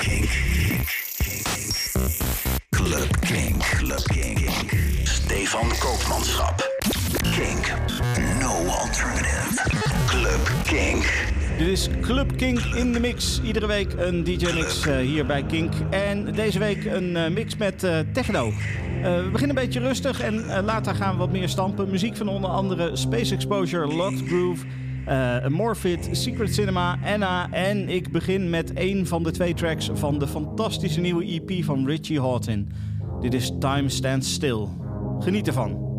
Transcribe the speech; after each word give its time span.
Kink. 0.00 0.30
Club 2.70 3.20
Kink. 3.20 3.60
Club 3.60 4.02
Kink. 4.04 4.50
Stefan 5.04 5.68
Koopmanschap. 5.78 6.62
Kink. 7.34 7.72
No 8.40 8.66
alternative. 8.66 9.60
Club 10.06 10.50
Kink. 10.64 11.28
Dit 11.58 11.68
is 11.68 11.88
Club 12.00 12.36
Kink 12.36 12.58
in 12.58 12.92
de 12.92 13.00
mix. 13.00 13.40
Iedere 13.44 13.66
week 13.66 13.92
een 13.96 14.24
DJ-mix 14.24 14.86
uh, 14.86 14.96
hier 14.96 15.26
bij 15.26 15.42
Kink. 15.42 15.72
En 15.90 16.32
deze 16.32 16.58
week 16.58 16.84
een 16.84 17.10
uh, 17.10 17.28
mix 17.28 17.56
met 17.56 17.84
uh, 17.84 17.98
techno. 18.12 18.52
we 19.02 19.28
beginnen 19.32 19.56
een 19.56 19.64
beetje 19.64 19.80
rustig 19.80 20.20
en 20.20 20.62
later 20.64 20.94
gaan 20.94 21.12
we 21.12 21.18
wat 21.18 21.32
meer 21.32 21.48
stampen. 21.48 21.90
Muziek 21.90 22.16
van 22.16 22.28
onder 22.28 22.50
andere 22.50 22.96
Space 22.96 23.34
Exposure, 23.34 23.86
Locked 23.86 24.28
Groove, 24.28 24.64
Morphit, 25.48 26.08
Secret 26.12 26.54
Cinema, 26.54 26.98
Anna. 27.04 27.50
En 27.50 27.88
ik 27.88 28.12
begin 28.12 28.50
met 28.50 28.72
een 28.74 29.06
van 29.06 29.22
de 29.22 29.30
twee 29.30 29.54
tracks 29.54 29.90
van 29.92 30.18
de 30.18 30.26
fantastische 30.26 31.00
nieuwe 31.00 31.24
EP 31.24 31.64
van 31.64 31.86
Richie 31.86 32.20
Houghton. 32.20 32.68
Dit 33.20 33.34
is 33.34 33.52
Time 33.58 33.88
Stands 33.88 34.32
Still. 34.32 34.66
Geniet 35.18 35.46
ervan. 35.46 35.89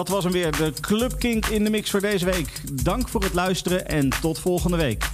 Dat 0.00 0.08
was 0.08 0.24
hem 0.24 0.32
weer, 0.32 0.56
de 0.56 0.72
Club 0.80 1.18
Kink 1.18 1.46
in 1.46 1.64
de 1.64 1.70
mix 1.70 1.90
voor 1.90 2.00
deze 2.00 2.24
week. 2.24 2.48
Dank 2.84 3.08
voor 3.08 3.22
het 3.22 3.34
luisteren 3.34 3.86
en 3.86 4.08
tot 4.20 4.38
volgende 4.38 4.76
week. 4.76 5.08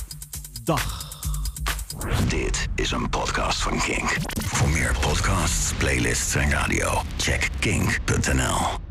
Dag. 0.65 1.05
Dit 2.29 2.69
is 2.75 2.91
een 2.91 3.11
podcast 3.11 3.63
van 3.63 3.79
Kink. 3.79 4.17
Voor 4.45 4.69
meer 4.69 4.97
podcasts, 5.01 5.73
playlists 5.73 6.35
en 6.35 6.51
radio, 6.51 7.03
check 7.17 7.49
kink.nl. 7.59 8.86